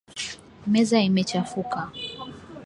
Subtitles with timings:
[0.71, 1.79] Meza imechafuka.